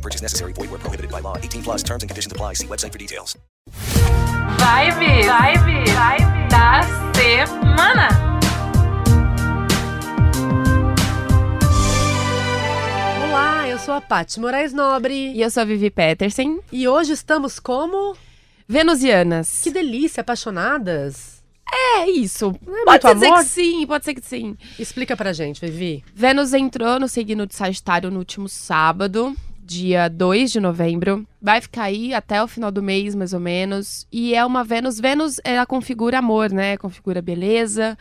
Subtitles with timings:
[0.00, 0.54] No purchase necessary.
[0.54, 1.36] Void where prohibited by law.
[1.36, 2.54] 18 plus terms and conditions apply.
[2.54, 3.36] See website for details.
[4.56, 4.96] Vibe,
[5.28, 6.82] vibe, vibe da
[7.14, 8.08] semana.
[13.28, 16.60] Olá, eu sou a Paty Moraes Nobre E eu sou a Vivi Petersen.
[16.72, 18.16] e hoje estamos como?
[18.66, 19.60] Venusianas.
[19.62, 21.42] Que delícia, apaixonadas.
[21.70, 22.58] é isso.
[22.66, 23.38] é pode dizer amor?
[23.40, 24.56] que sim, pode ser que sim.
[24.78, 26.02] Explica pra gente, Vivi.
[26.14, 29.36] Vênus entrou no signo de Sagitário no último sábado,
[29.70, 31.24] dia 2 de novembro.
[31.40, 34.04] Vai ficar aí até o final do mês, mais ou menos.
[34.10, 34.98] E é uma Vênus.
[34.98, 36.76] Vênus, ela configura amor, né?
[36.76, 37.96] Configura beleza,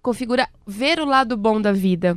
[0.00, 2.16] configura ver o lado bom da vida.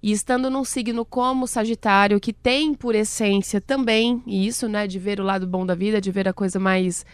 [0.00, 4.86] E estando num signo como Sagitário, que tem por essência também isso, né?
[4.86, 7.04] De ver o lado bom da vida, de ver a coisa mais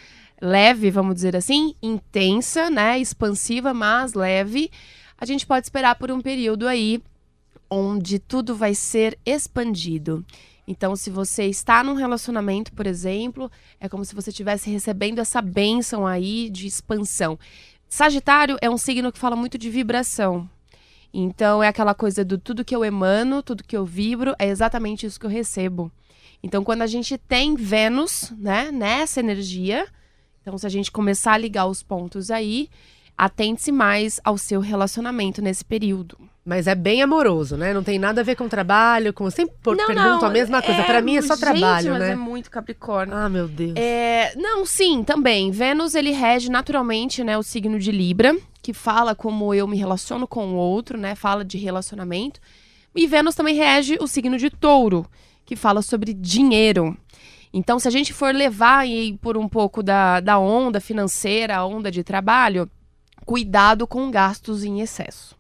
[0.43, 2.99] leve, vamos dizer assim, intensa, né?
[2.99, 4.71] Expansiva, mas leve.
[5.17, 7.03] A gente pode esperar por um período aí
[7.71, 10.23] onde tudo vai ser expandido.
[10.67, 15.43] Então, se você está num relacionamento, por exemplo, é como se você estivesse recebendo essa
[15.43, 17.39] bênção aí de expansão.
[17.89, 20.49] Sagitário é um signo que fala muito de vibração.
[21.13, 25.07] Então, é aquela coisa do tudo que eu emano, tudo que eu vibro, é exatamente
[25.07, 25.93] isso que eu recebo.
[26.43, 29.87] Então, quando a gente tem Vênus, né, nessa energia,
[30.43, 32.69] então se a gente começar a ligar os pontos aí,
[33.17, 36.19] atente-se mais ao seu relacionamento nesse período.
[36.45, 37.73] Mas é bem amoroso, né?
[37.73, 39.25] Não tem nada a ver com trabalho, com...
[39.25, 40.83] Eu sempre por- pergunto a mesma coisa.
[40.83, 42.11] Pra mim é só gente, trabalho, mas né?
[42.11, 43.17] é muito Capricórnio.
[43.17, 43.73] Ah, meu Deus.
[43.77, 45.51] É, não, sim, também.
[45.51, 50.27] Vênus, ele rege naturalmente, né, o signo de Libra, que fala como eu me relaciono
[50.29, 52.39] com o outro, né, fala de relacionamento.
[52.95, 55.07] E Vênus também rege o signo de Touro,
[55.47, 56.95] que fala sobre dinheiro.
[57.55, 61.65] Então, se a gente for levar aí por um pouco da, da onda financeira, a
[61.65, 62.69] onda de trabalho,
[63.25, 65.35] cuidado com gastos em excesso,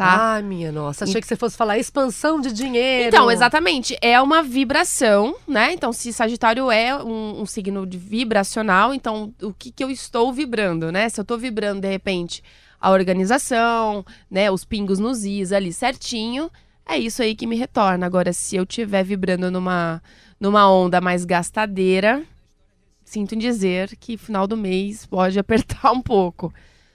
[0.00, 0.32] tá?
[0.32, 1.04] Ai, minha nossa.
[1.04, 3.08] Achei que você fosse falar expansão de dinheiro.
[3.08, 3.96] Então, exatamente.
[4.00, 5.74] É uma vibração, né?
[5.74, 10.32] Então, se Sagitário é um, um signo de vibracional, então o que, que eu estou
[10.32, 11.08] vibrando, né?
[11.10, 12.42] Se eu estou vibrando, de repente,
[12.80, 14.50] a organização, né?
[14.50, 16.50] Os pingos nos is ali certinho,
[16.88, 18.06] é isso aí que me retorna.
[18.06, 20.02] Agora, se eu estiver vibrando numa,
[20.40, 22.22] numa onda mais gastadeira,
[23.04, 26.50] sinto em dizer que final do mês pode apertar um pouco.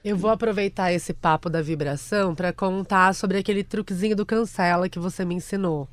[0.05, 4.99] Eu vou aproveitar esse papo da vibração pra contar sobre aquele truquezinho do cancela que
[4.99, 5.89] você me ensinou.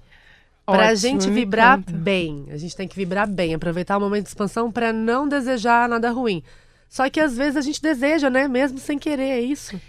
[0.67, 2.45] Pra Ótimo, gente vibrar bem.
[2.51, 6.11] A gente tem que vibrar bem, aproveitar o momento de expansão pra não desejar nada
[6.11, 6.43] ruim.
[6.91, 8.47] Só que às vezes a gente deseja, né?
[8.47, 9.77] Mesmo sem querer, é isso.
[9.77, 9.81] O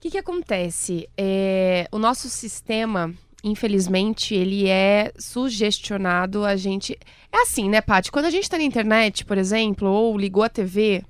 [0.00, 1.08] que, que acontece?
[1.18, 3.12] É, o nosso sistema,
[3.42, 6.44] infelizmente, ele é sugestionado.
[6.44, 6.96] A gente.
[7.32, 8.12] É assim, né, Paty?
[8.12, 11.02] Quando a gente tá na internet, por exemplo, ou ligou a TV,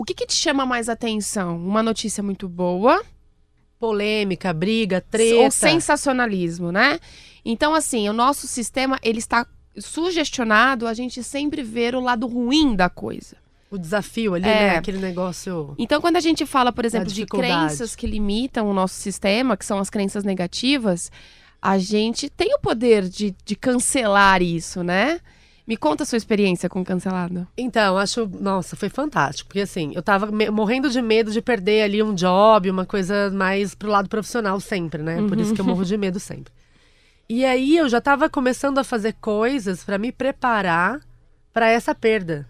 [0.00, 1.58] o que, que te chama mais atenção?
[1.58, 3.02] Uma notícia muito boa
[3.78, 5.36] Polêmica, briga, treta.
[5.36, 6.98] ou sensacionalismo, né?
[7.44, 9.46] Então, assim, o nosso sistema, ele está
[9.78, 13.36] sugestionado a gente sempre ver o lado ruim da coisa.
[13.70, 14.72] O desafio ali, É.
[14.72, 14.76] né?
[14.78, 15.74] Aquele negócio.
[15.78, 19.66] Então, quando a gente fala, por exemplo, de crenças que limitam o nosso sistema, que
[19.66, 21.10] são as crenças negativas,
[21.60, 25.20] a gente tem o poder de, de cancelar isso, né?
[25.70, 27.46] Me conta a sua experiência com cancelado.
[27.56, 28.28] Então, acho.
[28.40, 29.46] Nossa, foi fantástico.
[29.46, 33.72] Porque assim, eu tava morrendo de medo de perder ali um job, uma coisa mais
[33.72, 35.24] pro lado profissional sempre, né?
[35.28, 36.52] Por isso que eu morro de medo sempre.
[37.28, 40.98] E aí eu já tava começando a fazer coisas pra me preparar
[41.52, 42.48] pra essa perda.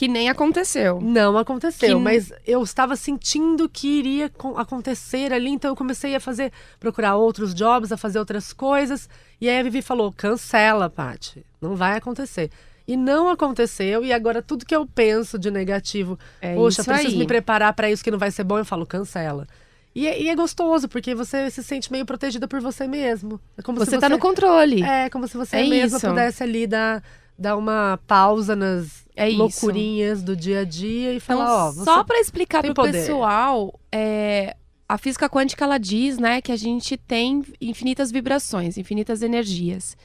[0.00, 0.98] Que nem aconteceu.
[0.98, 6.14] Não aconteceu, Que- mas eu estava sentindo que iria co- acontecer ali, então eu comecei
[6.14, 9.10] a fazer, procurar outros jobs, a fazer outras coisas.
[9.38, 12.50] E aí a Vivi falou: cancela, Paty, não vai acontecer.
[12.88, 17.18] E não aconteceu, e agora tudo que eu penso de negativo, É poxa, preciso aí.
[17.18, 19.46] me preparar para isso que não vai ser bom, eu falo, cancela.
[19.94, 23.38] E é, e é gostoso, porque você se sente meio protegida por você mesmo.
[23.58, 24.82] É como Você se tá no controle.
[24.82, 26.08] É, como se você É mesma isso.
[26.08, 27.02] pudesse ali dar,
[27.40, 29.38] dar uma pausa nas É isso.
[29.38, 32.92] loucurinhas do dia a dia e Então, falar, ó, você só para explicar pro poder.
[32.92, 34.54] pessoal, é,
[34.86, 39.96] a física quântica ela diz, né, que a gente tem infinitas vibrações, infinitas energias.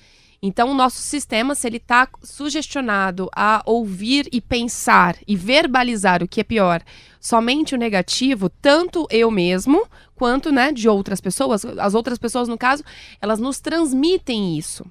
[0.42, 6.28] Então, o nosso sistema, se ele está sugestionado a ouvir e pensar e verbalizar o
[6.28, 6.82] que é pior,
[7.20, 12.58] somente o negativo, tanto eu mesmo quanto, né, de outras pessoas, as outras pessoas, no
[12.58, 12.84] caso,
[13.20, 14.86] elas nos transmitem isso.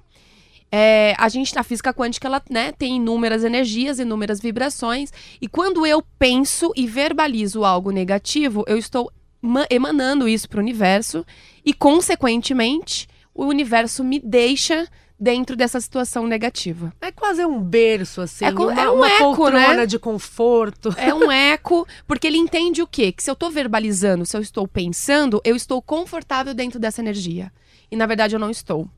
[0.77, 5.09] É, a gente, a física quântica, ela né, tem inúmeras energias, inúmeras vibrações.
[5.39, 9.09] E quando eu penso e verbalizo algo negativo, eu estou
[9.41, 11.25] ma- emanando isso para o universo.
[11.63, 14.85] E, consequentemente, o universo me deixa
[15.17, 16.91] dentro dessa situação negativa.
[16.99, 18.43] É quase um berço, assim.
[18.43, 19.85] É uma, é um uma eco, né?
[19.85, 20.93] de conforto.
[20.97, 23.13] É um eco, porque ele entende o quê?
[23.13, 27.49] Que se eu tô verbalizando, se eu estou pensando, eu estou confortável dentro dessa energia.
[27.89, 28.89] E na verdade eu não estou,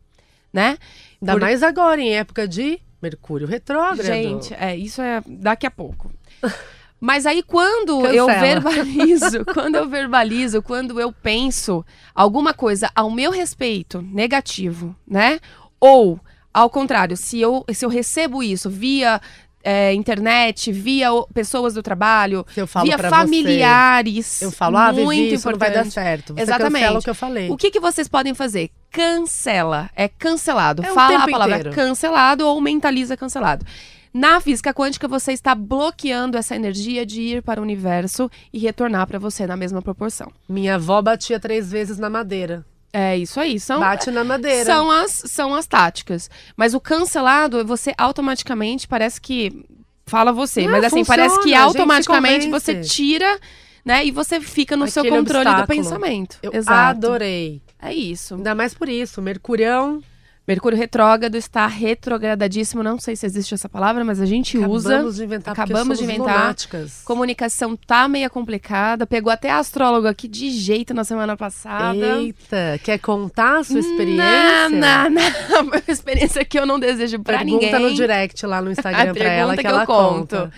[0.58, 0.78] né?
[1.22, 4.02] Ainda Por- mais agora, em época de Mercúrio retrógrado.
[4.04, 6.12] Gente, é, isso é daqui a pouco.
[7.00, 8.42] Mas aí quando eu Cancela.
[8.62, 15.40] verbalizo, quando eu verbalizo, quando eu penso alguma coisa ao meu respeito, negativo, né?
[15.80, 16.20] Ou,
[16.52, 19.22] ao contrário, se eu, se eu recebo isso via
[19.64, 25.10] é, internet, via o- pessoas do trabalho, eu via familiares, você, eu falo, ah, muito
[25.10, 25.94] Vivi, isso não vai dar importante.
[25.94, 26.34] certo.
[26.34, 26.96] Você Exatamente.
[26.98, 27.50] o que eu falei.
[27.52, 28.72] O que, que vocês podem fazer?
[28.92, 29.90] Cancela.
[29.96, 30.84] É cancelado.
[30.84, 31.76] É Fala a palavra inteiro.
[31.76, 33.66] cancelado ou mentaliza cancelado.
[34.14, 39.06] Na física quântica, você está bloqueando essa energia de ir para o universo e retornar
[39.06, 40.32] para você na mesma proporção.
[40.50, 42.66] Minha avó batia três vezes na madeira.
[42.92, 43.60] É isso aí.
[43.60, 44.66] São, Bate na madeira.
[44.66, 46.30] são, as, são as táticas.
[46.56, 49.64] Mas o cancelado, você automaticamente parece que.
[50.06, 53.38] Fala você, Não, mas assim, funciona, parece que automaticamente você tira,
[53.84, 54.06] né?
[54.06, 55.68] E você fica no seu Aquele controle do obstáculo.
[55.78, 56.38] pensamento.
[56.42, 57.06] Eu Exato.
[57.06, 57.62] adorei.
[57.82, 58.36] É isso.
[58.36, 59.22] Ainda mais por isso.
[59.22, 60.02] Mercurião.
[60.48, 62.82] Mercúrio retrógrado está retrogradadíssimo.
[62.82, 64.94] Não sei se existe essa palavra, mas a gente usa.
[64.94, 65.52] Acabamos de inventar.
[65.52, 66.40] Acabamos de inventar.
[66.40, 67.02] lunáticas.
[67.04, 69.06] Comunicação tá meio complicada.
[69.06, 71.98] Pegou até astrólogo aqui de jeito na semana passada.
[71.98, 74.70] Eita, quer contar a sua experiência?
[74.70, 75.62] Não, não, não.
[75.68, 77.80] Uma experiência que eu não desejo Pergunta ninguém.
[77.82, 80.36] no direct lá no Instagram A pra ela pergunta que, que eu ela conto.
[80.38, 80.54] conta.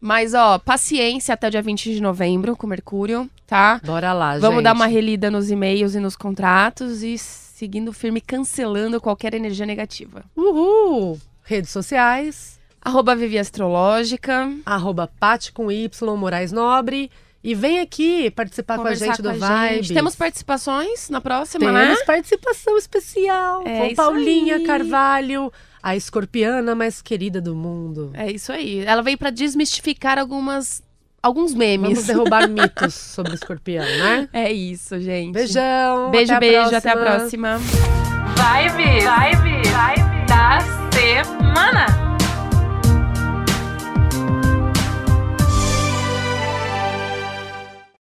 [0.00, 3.80] Mas, ó, paciência até o dia 20 de novembro com Mercúrio, tá?
[3.84, 4.42] Bora lá, gente.
[4.42, 9.66] Vamos dar uma relida nos e-mails e nos contratos e seguindo firme, cancelando qualquer energia
[9.66, 10.24] negativa.
[10.34, 11.20] Uhul!
[11.42, 14.50] Redes sociais, Arroba Vivi Astrológica.
[14.64, 17.10] arroba Pati com Y, Moraes Nobre.
[17.42, 19.94] E vem aqui participar com a conversar gente do gente.
[19.94, 21.86] Temos participações na próxima, né?
[21.86, 24.64] Temos participação especial É com Paulinha aí.
[24.64, 25.50] Carvalho,
[25.82, 28.10] a escorpiana mais querida do mundo.
[28.14, 28.80] É isso aí.
[28.84, 30.82] Ela veio para desmistificar algumas
[31.22, 31.90] alguns memes.
[31.90, 34.28] Vamos derrubar mitos sobre escorpião, né?
[34.32, 35.32] É isso, gente.
[35.32, 36.10] Beijão.
[36.10, 36.74] Beijo, até beijo.
[36.74, 37.58] A até a próxima.
[37.58, 40.60] Vibe, vibe, vibe da
[40.92, 41.99] semana.